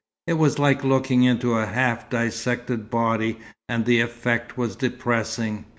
It 0.25 0.33
was 0.33 0.57
like 0.57 0.83
looking 0.83 1.21
into 1.25 1.53
a 1.53 1.67
half 1.67 2.09
dissected 2.09 2.89
body, 2.89 3.37
and 3.69 3.85
the 3.85 3.99
effect 4.01 4.57
was 4.57 4.75
depressing. 4.75 5.65